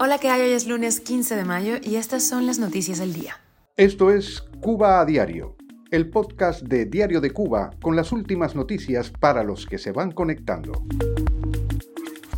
Hola, 0.00 0.18
¿qué 0.18 0.28
hay? 0.28 0.42
Hoy 0.42 0.52
es 0.52 0.66
lunes 0.66 1.00
15 1.00 1.36
de 1.36 1.44
mayo 1.44 1.74
y 1.82 1.96
estas 1.96 2.22
son 2.22 2.46
las 2.46 2.58
noticias 2.58 2.98
del 2.98 3.12
día. 3.12 3.36
Esto 3.76 4.10
es 4.10 4.42
Cuba 4.60 5.00
a 5.00 5.04
Diario, 5.04 5.56
el 5.90 6.08
podcast 6.08 6.62
de 6.62 6.86
Diario 6.86 7.20
de 7.20 7.30
Cuba 7.30 7.70
con 7.80 7.94
las 7.94 8.12
últimas 8.12 8.54
noticias 8.54 9.10
para 9.10 9.44
los 9.44 9.66
que 9.66 9.78
se 9.78 9.92
van 9.92 10.12
conectando. 10.12 10.84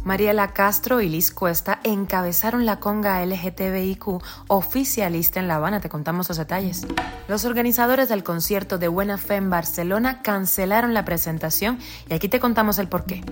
Mariela 0.04 0.52
Castro 0.52 1.00
y 1.00 1.08
Liz 1.08 1.32
Cuesta 1.32 1.80
encabezaron 1.82 2.66
la 2.66 2.78
conga 2.78 3.24
LGTBIQ 3.24 4.22
oficialista 4.48 5.40
en 5.40 5.48
La 5.48 5.56
Habana. 5.56 5.80
Te 5.80 5.88
contamos 5.88 6.28
los 6.28 6.36
detalles. 6.36 6.86
Los 7.26 7.46
organizadores 7.46 8.10
del 8.10 8.22
concierto 8.22 8.76
de 8.76 8.88
Buena 8.88 9.16
Fe 9.16 9.36
en 9.36 9.48
Barcelona 9.48 10.20
cancelaron 10.20 10.92
la 10.92 11.06
presentación 11.06 11.78
y 12.10 12.12
aquí 12.12 12.28
te 12.28 12.38
contamos 12.38 12.78
el 12.78 12.88
porqué. 12.88 13.24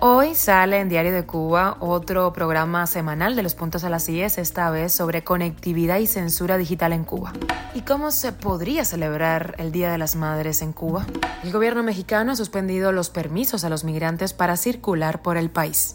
Hoy 0.00 0.34
sale 0.34 0.78
en 0.80 0.90
Diario 0.90 1.12
de 1.12 1.24
Cuba 1.24 1.78
otro 1.80 2.32
programa 2.34 2.86
semanal 2.86 3.34
de 3.34 3.42
los 3.42 3.54
puntos 3.54 3.82
a 3.84 3.88
las 3.88 4.06
IES, 4.08 4.36
esta 4.36 4.70
vez 4.70 4.92
sobre 4.92 5.24
conectividad 5.24 5.98
y 5.98 6.06
censura 6.06 6.58
digital 6.58 6.92
en 6.92 7.04
Cuba. 7.04 7.32
¿Y 7.74 7.80
cómo 7.80 8.10
se 8.10 8.32
podría 8.32 8.84
celebrar 8.84 9.54
el 9.58 9.72
Día 9.72 9.90
de 9.90 9.98
las 9.98 10.14
Madres 10.14 10.60
en 10.60 10.74
Cuba? 10.74 11.06
El 11.42 11.52
gobierno 11.52 11.82
mexicano 11.82 12.32
ha 12.32 12.36
suspendido 12.36 12.92
los 12.92 13.08
permisos 13.08 13.64
a 13.64 13.70
los 13.70 13.82
migrantes 13.82 14.34
para 14.34 14.58
circular 14.58 15.22
por 15.22 15.38
el 15.38 15.50
país. 15.50 15.94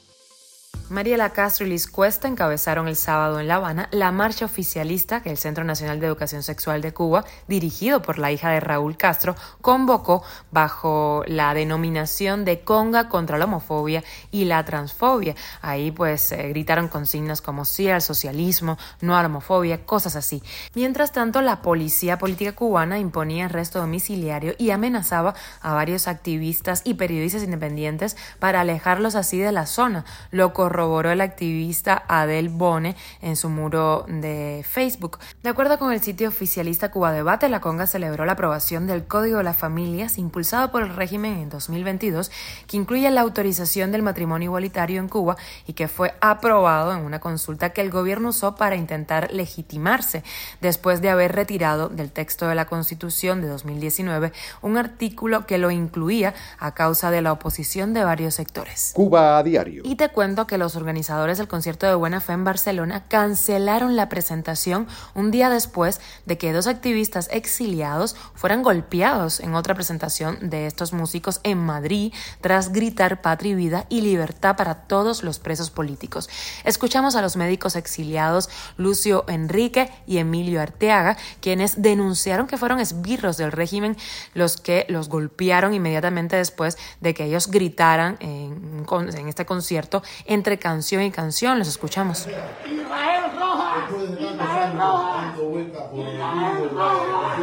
Mariela 0.91 1.29
Castro 1.29 1.65
y 1.65 1.69
Liz 1.69 1.87
Cuesta 1.87 2.27
encabezaron 2.27 2.89
el 2.89 2.97
sábado 2.97 3.39
en 3.39 3.47
La 3.47 3.55
Habana 3.55 3.87
la 3.91 4.11
marcha 4.11 4.43
oficialista 4.43 5.21
que 5.21 5.29
el 5.29 5.37
Centro 5.37 5.63
Nacional 5.63 6.01
de 6.01 6.07
Educación 6.07 6.43
Sexual 6.43 6.81
de 6.81 6.93
Cuba, 6.93 7.23
dirigido 7.47 8.01
por 8.01 8.19
la 8.19 8.29
hija 8.33 8.49
de 8.49 8.59
Raúl 8.59 8.97
Castro, 8.97 9.37
convocó 9.61 10.21
bajo 10.51 11.23
la 11.27 11.53
denominación 11.53 12.43
de 12.43 12.59
Conga 12.59 13.07
contra 13.07 13.37
la 13.37 13.45
homofobia 13.45 14.03
y 14.31 14.43
la 14.43 14.65
transfobia. 14.65 15.33
Ahí 15.61 15.91
pues 15.91 16.29
eh, 16.33 16.49
gritaron 16.49 16.89
consignas 16.89 17.39
como 17.39 17.63
sí 17.63 17.89
al 17.89 18.01
socialismo, 18.01 18.77
no 18.99 19.15
a 19.15 19.21
la 19.21 19.27
homofobia, 19.27 19.85
cosas 19.85 20.17
así. 20.17 20.43
Mientras 20.75 21.13
tanto, 21.13 21.41
la 21.41 21.61
policía 21.61 22.17
política 22.17 22.51
cubana 22.51 22.99
imponía 22.99 23.45
arresto 23.45 23.79
domiciliario 23.79 24.55
y 24.57 24.71
amenazaba 24.71 25.35
a 25.61 25.73
varios 25.73 26.09
activistas 26.09 26.81
y 26.83 26.95
periodistas 26.95 27.43
independientes 27.43 28.17
para 28.39 28.59
alejarlos 28.59 29.15
así 29.15 29.39
de 29.39 29.53
la 29.53 29.65
zona. 29.65 30.03
Lo 30.31 30.51
corroboró 30.81 31.11
el 31.11 31.21
activista 31.21 32.03
Adel 32.07 32.49
Bone 32.49 32.95
en 33.21 33.35
su 33.35 33.49
muro 33.49 34.03
de 34.07 34.65
Facebook. 34.67 35.19
De 35.43 35.49
acuerdo 35.49 35.77
con 35.77 35.93
el 35.93 36.01
sitio 36.01 36.29
oficialista 36.29 36.89
Cuba 36.89 37.11
Debate, 37.11 37.49
la 37.49 37.61
Conga 37.61 37.85
celebró 37.85 38.25
la 38.25 38.31
aprobación 38.31 38.87
del 38.87 39.05
Código 39.05 39.37
de 39.37 39.43
las 39.43 39.55
Familias 39.55 40.17
impulsado 40.17 40.71
por 40.71 40.81
el 40.81 40.95
régimen 40.95 41.33
en 41.33 41.49
2022, 41.51 42.31
que 42.65 42.77
incluye 42.77 43.11
la 43.11 43.21
autorización 43.21 43.91
del 43.91 44.01
matrimonio 44.01 44.47
igualitario 44.47 44.99
en 44.99 45.07
Cuba 45.07 45.37
y 45.67 45.73
que 45.73 45.87
fue 45.87 46.15
aprobado 46.19 46.93
en 46.93 47.05
una 47.05 47.19
consulta 47.19 47.69
que 47.69 47.81
el 47.81 47.91
gobierno 47.91 48.29
usó 48.29 48.55
para 48.55 48.75
intentar 48.75 49.31
legitimarse 49.31 50.23
después 50.61 50.99
de 50.99 51.11
haber 51.11 51.35
retirado 51.35 51.89
del 51.89 52.11
texto 52.11 52.47
de 52.47 52.55
la 52.55 52.65
Constitución 52.65 53.41
de 53.41 53.49
2019 53.49 54.31
un 54.63 54.77
artículo 54.77 55.45
que 55.45 55.59
lo 55.59 55.69
incluía 55.69 56.33
a 56.57 56.73
causa 56.73 57.11
de 57.11 57.21
la 57.21 57.33
oposición 57.33 57.93
de 57.93 58.03
varios 58.03 58.33
sectores. 58.33 58.93
Cuba 58.95 59.37
a 59.37 59.43
diario. 59.43 59.83
Y 59.85 59.95
te 59.95 60.09
cuento 60.09 60.47
que 60.47 60.57
los 60.57 60.70
organizadores 60.75 61.37
del 61.37 61.47
concierto 61.47 61.85
de 61.85 61.95
Buena 61.95 62.21
Fe 62.21 62.33
en 62.33 62.43
Barcelona 62.43 63.05
cancelaron 63.07 63.95
la 63.95 64.09
presentación 64.09 64.87
un 65.15 65.31
día 65.31 65.49
después 65.49 65.99
de 66.25 66.37
que 66.37 66.53
dos 66.53 66.67
activistas 66.67 67.29
exiliados 67.31 68.15
fueran 68.33 68.63
golpeados 68.63 69.39
en 69.39 69.55
otra 69.55 69.75
presentación 69.75 70.49
de 70.49 70.67
estos 70.67 70.93
músicos 70.93 71.39
en 71.43 71.57
Madrid 71.57 72.13
tras 72.41 72.71
gritar 72.71 73.21
patria 73.21 73.51
y 73.51 73.55
vida 73.55 73.85
y 73.89 74.01
libertad 74.01 74.55
para 74.55 74.75
todos 74.87 75.23
los 75.23 75.39
presos 75.39 75.69
políticos. 75.69 76.29
Escuchamos 76.63 77.15
a 77.15 77.21
los 77.21 77.35
médicos 77.35 77.75
exiliados 77.75 78.49
Lucio 78.77 79.25
Enrique 79.27 79.91
y 80.07 80.17
Emilio 80.17 80.61
Arteaga, 80.61 81.17
quienes 81.39 81.81
denunciaron 81.81 82.47
que 82.47 82.57
fueron 82.57 82.79
esbirros 82.79 83.37
del 83.37 83.51
régimen 83.51 83.97
los 84.33 84.57
que 84.57 84.85
los 84.89 85.09
golpearon 85.09 85.73
inmediatamente 85.73 86.35
después 86.35 86.77
de 86.99 87.13
que 87.13 87.25
ellos 87.25 87.47
gritaran 87.47 88.17
en, 88.19 88.85
en 88.89 89.27
este 89.27 89.45
concierto 89.45 90.03
entre 90.25 90.59
canción 90.61 91.03
y 91.03 91.11
canción. 91.11 91.59
Los 91.59 91.67
escuchamos. 91.67 92.25
Israel 92.25 93.31
Roja. 93.37 93.87
Israel 94.31 94.71
Roja. 94.77 95.35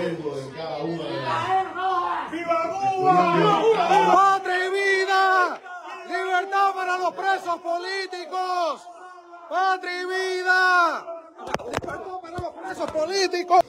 Israel 0.00 1.66
Roja. 1.74 2.28
¡Viva 2.30 2.58
Cuba! 2.70 3.14
¡Patria 4.14 4.66
y 4.66 4.70
vida! 4.70 5.60
¡Libertad 6.06 6.74
para 6.74 6.98
los 6.98 7.12
presos 7.14 7.60
políticos! 7.60 8.82
¡Patria 9.48 10.02
y 10.02 10.04
vida! 10.04 11.06
¡Libertad 11.64 12.20
para 12.22 12.38
los 12.38 12.52
presos 12.52 12.90
políticos! 12.90 13.60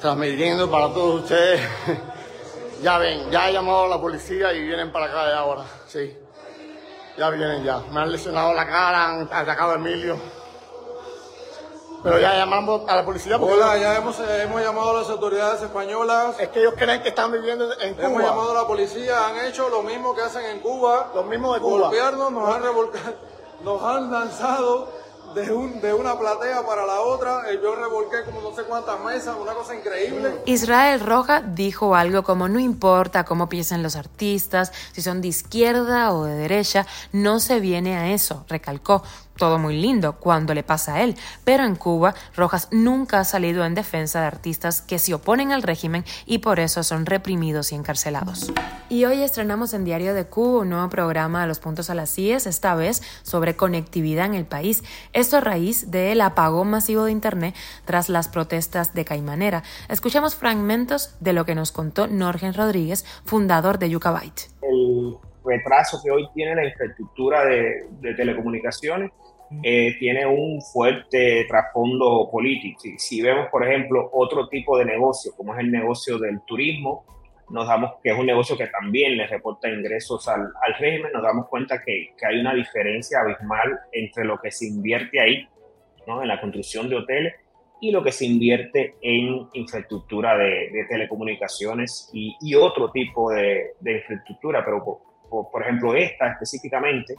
Transmitiendo 0.00 0.70
para 0.70 0.88
todos 0.92 1.22
ustedes. 1.22 1.60
Ya 2.80 2.96
ven, 2.96 3.28
ya 3.32 3.50
he 3.50 3.52
llamado 3.52 3.86
a 3.86 3.88
la 3.88 4.00
policía 4.00 4.52
y 4.52 4.62
vienen 4.62 4.92
para 4.92 5.06
acá 5.06 5.26
de 5.26 5.34
ahora. 5.34 5.64
Sí. 5.88 6.16
Ya 7.18 7.30
vienen 7.30 7.64
ya. 7.64 7.82
Me 7.90 8.00
han 8.00 8.12
lesionado 8.12 8.54
la 8.54 8.64
cara, 8.64 9.06
han 9.06 9.28
atacado 9.32 9.72
a 9.72 9.74
Emilio. 9.74 10.16
Pero 12.00 12.20
ya 12.20 12.36
llamamos 12.36 12.88
a 12.88 12.94
la 12.94 13.04
policía. 13.04 13.36
Hola, 13.36 13.76
ya 13.76 13.96
hemos, 13.96 14.20
eh, 14.20 14.42
hemos 14.44 14.62
llamado 14.62 14.90
a 14.90 15.00
las 15.00 15.10
autoridades 15.10 15.60
españolas. 15.60 16.38
Es 16.38 16.48
que 16.50 16.60
ellos 16.60 16.74
creen 16.76 17.02
que 17.02 17.08
están 17.08 17.32
viviendo 17.32 17.68
en 17.80 17.94
Cuba. 17.94 18.06
Hemos 18.06 18.22
llamado 18.22 18.50
a 18.52 18.62
la 18.62 18.66
policía, 18.68 19.26
han 19.26 19.44
hecho 19.46 19.68
lo 19.68 19.82
mismo 19.82 20.14
que 20.14 20.22
hacen 20.22 20.44
en 20.44 20.60
Cuba. 20.60 21.10
Lo 21.12 21.24
mismo 21.24 21.52
de 21.54 21.60
Cuba. 21.60 21.88
Golpearnos, 21.88 22.30
nos 22.30 22.54
han 22.54 22.62
revolcado, 22.62 23.14
nos 23.64 23.82
han 23.82 24.12
lanzado 24.12 24.88
de, 25.34 25.52
un, 25.52 25.80
de 25.80 25.92
una 25.92 26.18
platea 26.18 26.64
para 26.66 26.86
la 26.86 27.00
otra. 27.00 27.50
Eh, 27.50 27.58
yo 27.62 27.74
revolqué 27.74 28.24
como 28.24 28.40
no 28.40 28.54
sé 28.54 28.62
cuántas 28.64 29.00
mesas, 29.00 29.36
una 29.40 29.52
cosa 29.52 29.74
increíble. 29.74 30.42
Israel 30.46 31.00
Roja 31.00 31.40
dijo 31.40 31.94
algo 31.94 32.22
como 32.22 32.48
no 32.48 32.58
importa 32.58 33.24
cómo 33.24 33.48
piensen 33.48 33.82
los 33.82 33.96
artistas, 33.96 34.72
si 34.92 35.02
son 35.02 35.20
de 35.20 35.28
izquierda 35.28 36.12
o 36.12 36.24
de 36.24 36.34
derecha, 36.34 36.86
no 37.12 37.40
se 37.40 37.60
viene 37.60 37.96
a 37.96 38.12
eso, 38.12 38.44
recalcó 38.48 39.02
todo 39.38 39.58
muy 39.58 39.80
lindo 39.80 40.16
cuando 40.16 40.52
le 40.52 40.62
pasa 40.62 40.96
a 40.96 41.02
él, 41.02 41.16
pero 41.44 41.64
en 41.64 41.76
Cuba 41.76 42.14
Rojas 42.36 42.68
nunca 42.70 43.20
ha 43.20 43.24
salido 43.24 43.64
en 43.64 43.74
defensa 43.74 44.20
de 44.20 44.26
artistas 44.26 44.82
que 44.82 44.98
se 44.98 45.14
oponen 45.14 45.52
al 45.52 45.62
régimen 45.62 46.04
y 46.26 46.38
por 46.38 46.60
eso 46.60 46.82
son 46.82 47.06
reprimidos 47.06 47.72
y 47.72 47.76
encarcelados. 47.76 48.52
Y 48.90 49.04
hoy 49.04 49.22
estrenamos 49.22 49.72
en 49.74 49.84
Diario 49.84 50.14
de 50.14 50.26
Cuba 50.26 50.60
un 50.60 50.70
nuevo 50.70 50.88
programa 50.90 51.42
de 51.42 51.46
los 51.46 51.58
puntos 51.58 51.88
a 51.88 51.94
las 51.94 52.10
CIES, 52.14 52.46
esta 52.46 52.74
vez 52.74 53.02
sobre 53.22 53.56
conectividad 53.56 54.26
en 54.26 54.34
el 54.34 54.44
país. 54.44 54.82
Esto 55.12 55.38
a 55.38 55.40
raíz 55.40 55.90
del 55.90 56.20
apagón 56.20 56.68
masivo 56.68 57.04
de 57.04 57.12
Internet 57.12 57.54
tras 57.84 58.08
las 58.08 58.28
protestas 58.28 58.94
de 58.94 59.04
Caimanera. 59.04 59.62
Escuchamos 59.88 60.34
fragmentos 60.34 61.14
de 61.20 61.32
lo 61.32 61.44
que 61.44 61.54
nos 61.54 61.72
contó 61.72 62.06
Norgen 62.06 62.54
Rodríguez, 62.54 63.04
fundador 63.24 63.78
de 63.78 63.90
Yucabyte. 63.90 64.50
El 64.62 65.16
retraso 65.48 66.00
que 66.02 66.10
hoy 66.10 66.28
tiene 66.34 66.54
la 66.54 66.64
infraestructura 66.66 67.44
de, 67.44 67.86
de 68.00 68.14
telecomunicaciones 68.14 69.10
eh, 69.62 69.96
tiene 69.98 70.26
un 70.26 70.60
fuerte 70.60 71.46
trasfondo 71.48 72.28
político. 72.30 72.80
Si, 72.80 72.98
si, 72.98 73.22
vemos, 73.22 73.48
por 73.50 73.66
ejemplo, 73.66 74.10
otro 74.12 74.48
tipo 74.48 74.76
de 74.76 74.84
negocio, 74.84 75.32
como 75.36 75.54
es 75.54 75.60
el 75.60 75.70
negocio 75.70 76.18
del 76.18 76.40
turismo, 76.46 77.04
nos 77.50 77.66
damos 77.66 77.92
que 78.02 78.10
es 78.10 78.18
un 78.18 78.26
negocio 78.26 78.58
que 78.58 78.66
también 78.66 79.16
le 79.16 79.26
reporta 79.26 79.70
ingresos 79.70 80.28
al, 80.28 80.42
al 80.42 80.74
régimen, 80.78 81.12
nos 81.12 81.22
damos 81.22 81.48
cuenta 81.48 81.82
que, 81.82 82.10
que, 82.18 82.26
hay 82.26 82.40
una 82.40 82.52
diferencia 82.52 83.20
abismal 83.20 83.78
entre 83.92 84.26
lo 84.26 84.38
que 84.38 84.50
se 84.50 84.66
invierte 84.66 85.18
ahí, 85.18 85.48
¿no? 86.06 86.20
en 86.20 86.28
la 86.28 86.40
construcción 86.40 86.90
de 86.90 86.96
hoteles, 86.96 87.34
y 87.80 87.90
lo 87.90 88.02
que 88.02 88.12
se 88.12 88.26
invierte 88.26 88.96
en 89.00 89.48
infraestructura 89.54 90.36
de, 90.36 90.68
de 90.72 90.84
telecomunicaciones 90.90 92.10
y, 92.12 92.36
y, 92.40 92.54
otro 92.54 92.90
tipo 92.90 93.30
de, 93.30 93.70
de 93.80 93.92
infraestructura, 93.98 94.62
pero 94.62 95.00
por, 95.28 95.50
por, 95.50 95.62
ejemplo 95.62 95.94
esta 95.94 96.32
específicamente, 96.32 97.14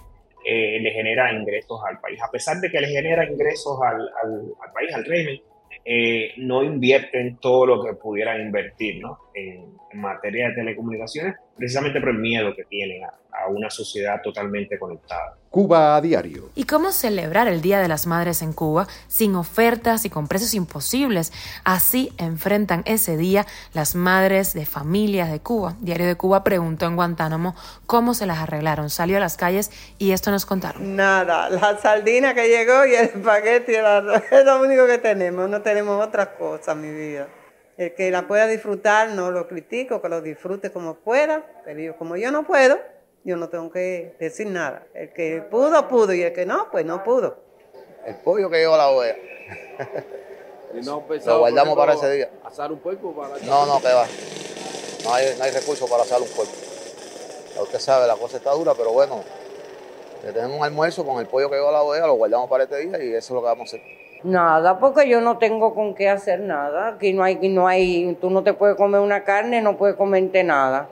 eh, 0.46 0.80
le 0.80 0.92
genera 0.92 1.34
ingresos 1.34 1.80
al 1.88 2.00
país. 2.00 2.22
A 2.22 2.32
pesar 2.32 2.58
de 2.58 2.70
que 2.70 2.80
le 2.80 2.88
genera 2.88 3.30
ingresos 3.30 3.80
al, 3.82 4.02
al, 4.24 4.54
al 4.62 4.72
país, 4.74 4.94
al 4.94 5.06
régimen, 5.06 5.42
eh, 5.86 6.34
no 6.38 6.64
invierten 6.64 7.38
todo 7.38 7.66
lo 7.66 7.84
que 7.84 7.94
pudieran 7.94 8.42
invertir 8.42 9.02
¿no? 9.02 9.20
en, 9.34 9.74
en, 9.92 10.00
materia 10.00 10.50
de 10.50 10.56
telecomunicaciones, 10.56 11.36
precisamente 11.60 12.00
por 12.00 12.10
el 12.10 12.18
miedo 12.18 12.56
que 12.56 12.64
tienen 12.64 13.04
a, 13.04 13.14
a 13.32 13.48
una 13.48 13.70
sociedad 13.70 14.22
totalmente 14.22 14.80
conectada. 14.80 15.36
Cuba 15.50 15.96
a 15.96 16.02
diario. 16.02 16.52
¿Y 16.54 16.66
cómo 16.66 16.92
celebrar 16.92 17.48
el 17.48 17.62
Día 17.62 17.80
de 17.80 17.88
las 17.88 18.06
Madres 18.06 18.44
en 18.44 18.54
Cuba 18.54 18.88
sin 19.08 19.34
ofertas 19.36 20.06
y 20.06 20.10
con 20.10 20.28
precios 20.28 20.54
imposibles? 20.54 21.34
Así 21.64 22.14
enfrentan 22.20 22.84
ese 22.86 23.18
día 23.18 23.48
las 23.74 23.96
madres 23.96 24.54
de 24.54 24.68
familias 24.68 25.32
de 25.32 25.40
Cuba. 25.40 25.76
Diario 25.80 26.06
de 26.06 26.16
Cuba 26.16 26.44
preguntó 26.44 26.86
en 26.86 26.96
Guantánamo 26.96 27.56
cómo 27.88 28.14
se 28.14 28.28
las 28.28 28.38
arreglaron. 28.38 28.92
Salió 28.92 29.18
a 29.18 29.20
las 29.20 29.38
calles 29.38 29.72
y 29.98 30.12
esto 30.12 30.30
nos 30.30 30.46
contaron. 30.46 30.96
Nada, 30.96 31.50
la 31.50 31.80
sardina 31.80 32.36
que 32.36 32.48
llegó 32.48 32.86
y 32.86 32.94
el 32.94 33.06
espagueti 33.06 33.74
es 34.32 34.46
lo 34.46 34.62
único 34.62 34.86
que 34.86 35.00
tenemos. 35.00 35.50
No 35.50 35.62
tenemos 35.64 36.06
otras 36.06 36.28
cosas, 36.38 36.76
mi 36.78 36.92
vida. 36.92 37.28
El 37.80 37.96
que 37.96 38.12
la 38.12 38.28
pueda 38.28 38.46
disfrutar, 38.46 39.12
no 39.12 39.32
lo 39.32 39.48
critico, 39.48 40.02
que 40.02 40.10
lo 40.10 40.22
disfrute 40.22 40.70
como 40.70 40.96
pueda, 40.96 41.46
pero 41.64 41.96
como 41.96 42.18
yo 42.18 42.30
no 42.30 42.46
puedo, 42.46 42.78
yo 43.24 43.38
no 43.38 43.48
tengo 43.48 43.72
que 43.72 44.18
decir 44.20 44.48
nada. 44.48 44.86
El 44.94 45.14
que 45.14 45.42
pudo, 45.50 45.88
pudo, 45.88 46.14
y 46.14 46.22
el 46.22 46.34
que 46.34 46.46
no, 46.46 46.70
pues 46.72 46.84
no 46.84 47.06
pudo. 47.06 47.38
El 48.06 48.16
pollo 48.16 48.50
que 48.50 48.58
lleva 48.58 48.76
la 48.76 48.90
OEA. 48.90 49.16
¿Y 50.74 50.82
no 50.82 51.06
lo 51.26 51.40
guardamos 51.40 51.78
para 51.78 51.94
ese 51.94 52.12
día. 52.12 52.30
¿Asar 52.44 52.70
un 52.70 52.80
puerco 52.80 53.16
para 53.16 53.38
No, 53.46 53.66
no, 53.66 53.80
que 53.80 53.94
va. 53.94 54.06
No 55.06 55.14
hay, 55.14 55.36
no 55.38 55.44
hay 55.46 55.52
recursos 55.52 55.90
para 55.90 56.04
asar 56.04 56.22
un 56.22 56.28
puerco. 56.28 56.52
Ya 57.56 57.62
usted 57.62 57.80
sabe, 57.80 58.08
la 58.08 58.18
cosa 58.18 58.36
está 58.36 58.52
dura, 58.52 58.74
pero 58.76 58.92
bueno, 58.92 59.24
le 60.24 60.34
tenemos 60.34 60.58
un 60.58 60.64
almuerzo 60.64 61.06
con 61.06 61.20
el 61.20 61.28
pollo 61.28 61.50
que 61.50 61.56
lleva 61.56 61.72
la 61.72 61.82
OEA, 61.82 62.08
lo 62.08 62.16
guardamos 62.16 62.50
para 62.50 62.64
este 62.64 62.78
día 62.78 63.04
y 63.04 63.10
eso 63.10 63.18
es 63.18 63.30
lo 63.32 63.42
que 63.42 63.48
vamos 63.48 63.74
a 63.74 63.78
hacer. 63.78 63.82
Nada, 64.24 64.80
porque 64.80 65.08
yo 65.08 65.22
no 65.22 65.38
tengo 65.38 65.74
con 65.74 65.94
qué 65.94 66.10
hacer 66.10 66.42
nada. 66.42 66.90
Aquí 66.90 67.14
no 67.14 67.24
hay, 67.24 67.36
no 67.50 67.68
hay, 67.68 68.18
tú 68.20 68.30
no 68.30 68.44
te 68.44 68.54
puedes 68.54 68.76
comer 68.76 69.00
una 69.00 69.24
carne, 69.24 69.62
no 69.62 69.78
puedes 69.78 69.96
comerte 69.96 70.44
nada. 70.44 70.90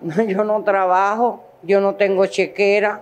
Yo 0.26 0.44
no 0.44 0.62
trabajo, 0.62 1.40
yo 1.62 1.80
no 1.80 1.94
tengo 1.94 2.26
chequera, 2.26 3.00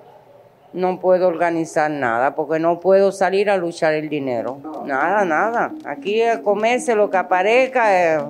no 0.72 1.00
puedo 1.00 1.26
organizar 1.26 1.90
nada, 1.90 2.36
porque 2.36 2.60
no 2.60 2.78
puedo 2.78 3.10
salir 3.10 3.50
a 3.50 3.56
luchar 3.56 3.94
el 3.94 4.08
dinero. 4.08 4.58
Nada, 4.84 5.24
nada. 5.24 5.72
Aquí 5.84 6.22
es 6.22 6.38
comerse 6.38 6.94
lo 6.94 7.10
que 7.10 7.16
aparezca. 7.16 8.14
Eh, 8.16 8.24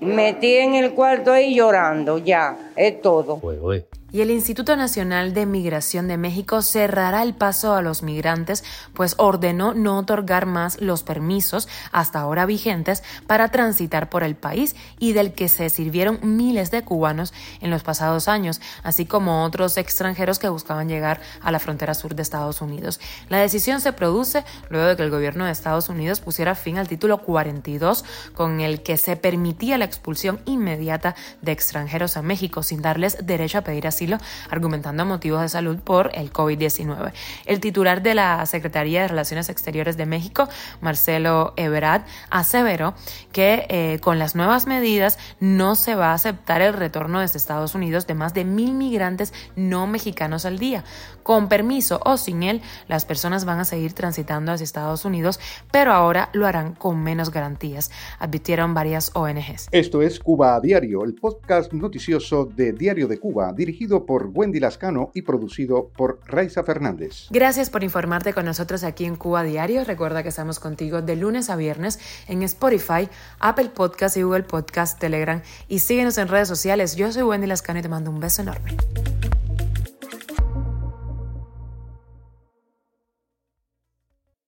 metí 0.00 0.56
en 0.56 0.74
el 0.74 0.94
cuarto 0.94 1.30
ahí 1.30 1.54
llorando, 1.54 2.18
ya, 2.18 2.56
es 2.74 3.00
todo 3.00 3.38
y 4.12 4.20
el 4.20 4.30
Instituto 4.30 4.76
Nacional 4.76 5.34
de 5.34 5.46
Migración 5.46 6.06
de 6.06 6.16
México 6.16 6.62
cerrará 6.62 7.22
el 7.22 7.34
paso 7.34 7.74
a 7.74 7.82
los 7.82 8.02
migrantes, 8.02 8.62
pues 8.94 9.14
ordenó 9.18 9.74
no 9.74 9.98
otorgar 9.98 10.46
más 10.46 10.80
los 10.80 11.02
permisos 11.02 11.68
hasta 11.90 12.20
ahora 12.20 12.46
vigentes 12.46 13.02
para 13.26 13.48
transitar 13.48 14.08
por 14.08 14.22
el 14.22 14.36
país 14.36 14.76
y 15.00 15.12
del 15.12 15.32
que 15.32 15.48
se 15.48 15.70
sirvieron 15.70 16.20
miles 16.22 16.70
de 16.70 16.82
cubanos 16.82 17.34
en 17.60 17.70
los 17.70 17.82
pasados 17.82 18.28
años, 18.28 18.60
así 18.84 19.06
como 19.06 19.42
otros 19.42 19.76
extranjeros 19.76 20.38
que 20.38 20.48
buscaban 20.48 20.88
llegar 20.88 21.20
a 21.42 21.50
la 21.50 21.58
frontera 21.58 21.94
sur 21.94 22.14
de 22.14 22.22
Estados 22.22 22.60
Unidos. 22.60 23.00
La 23.28 23.38
decisión 23.38 23.80
se 23.80 23.92
produce 23.92 24.44
luego 24.70 24.86
de 24.86 24.96
que 24.96 25.02
el 25.02 25.10
gobierno 25.10 25.44
de 25.44 25.52
Estados 25.52 25.88
Unidos 25.88 26.20
pusiera 26.20 26.54
fin 26.54 26.78
al 26.78 26.88
título 26.88 27.18
42 27.18 28.04
con 28.34 28.60
el 28.60 28.82
que 28.82 28.96
se 28.96 29.16
permitía 29.16 29.78
la 29.78 29.84
expulsión 29.84 30.40
inmediata 30.44 31.16
de 31.42 31.52
extranjeros 31.52 32.16
a 32.16 32.22
México 32.22 32.62
sin 32.62 32.82
darles 32.82 33.18
derecho 33.26 33.58
a 33.58 33.62
pedir 33.62 33.86
asilo 33.86 33.95
argumentando 34.50 35.04
motivos 35.04 35.40
de 35.40 35.48
salud 35.48 35.78
por 35.78 36.10
el 36.14 36.32
COVID-19. 36.32 37.12
El 37.46 37.60
titular 37.60 38.02
de 38.02 38.14
la 38.14 38.44
Secretaría 38.46 39.02
de 39.02 39.08
Relaciones 39.08 39.48
Exteriores 39.48 39.96
de 39.96 40.06
México, 40.06 40.48
Marcelo 40.80 41.52
Ebrard, 41.56 42.02
aseveró 42.30 42.94
que 43.32 43.66
eh, 43.68 43.98
con 44.00 44.18
las 44.18 44.34
nuevas 44.34 44.66
medidas 44.66 45.18
no 45.40 45.74
se 45.74 45.94
va 45.94 46.10
a 46.10 46.14
aceptar 46.14 46.62
el 46.62 46.72
retorno 46.72 47.20
desde 47.20 47.38
Estados 47.38 47.74
Unidos 47.74 48.06
de 48.06 48.14
más 48.14 48.34
de 48.34 48.44
mil 48.44 48.74
migrantes 48.74 49.32
no 49.54 49.86
mexicanos 49.86 50.44
al 50.44 50.58
día. 50.58 50.84
Con 51.22 51.48
permiso 51.48 52.00
o 52.04 52.16
sin 52.16 52.42
él, 52.44 52.62
las 52.86 53.04
personas 53.04 53.44
van 53.44 53.58
a 53.58 53.64
seguir 53.64 53.94
transitando 53.94 54.52
hacia 54.52 54.64
Estados 54.64 55.04
Unidos, 55.04 55.40
pero 55.72 55.92
ahora 55.92 56.30
lo 56.32 56.46
harán 56.46 56.74
con 56.74 57.02
menos 57.02 57.30
garantías, 57.30 57.90
advirtieron 58.18 58.74
varias 58.74 59.10
ONGs. 59.14 59.68
Esto 59.72 60.02
es 60.02 60.20
Cuba 60.20 60.54
a 60.54 60.60
Diario, 60.60 61.04
el 61.04 61.14
podcast 61.14 61.72
noticioso 61.72 62.44
de 62.44 62.72
Diario 62.72 63.08
de 63.08 63.18
Cuba, 63.18 63.52
por 63.86 64.30
Wendy 64.32 64.60
Lascano 64.60 65.10
y 65.14 65.22
producido 65.22 65.90
por 65.96 66.20
Raiza 66.26 66.62
Fernández. 66.64 67.26
Gracias 67.30 67.70
por 67.70 67.84
informarte 67.84 68.32
con 68.32 68.44
nosotros 68.44 68.84
aquí 68.84 69.04
en 69.04 69.16
Cuba 69.16 69.42
Diario. 69.42 69.84
Recuerda 69.84 70.22
que 70.22 70.28
estamos 70.30 70.58
contigo 70.58 71.02
de 71.02 71.16
lunes 71.16 71.50
a 71.50 71.56
viernes 71.56 71.98
en 72.28 72.42
Spotify, 72.42 73.08
Apple 73.38 73.70
Podcast 73.70 74.16
y 74.16 74.22
Google 74.22 74.42
Podcast, 74.42 74.98
Telegram 74.98 75.40
y 75.68 75.78
síguenos 75.78 76.18
en 76.18 76.28
redes 76.28 76.48
sociales. 76.48 76.96
Yo 76.96 77.12
soy 77.12 77.22
Wendy 77.22 77.46
Lascano 77.46 77.78
y 77.78 77.82
te 77.82 77.88
mando 77.88 78.10
un 78.10 78.20
beso 78.20 78.42
enorme. 78.42 78.76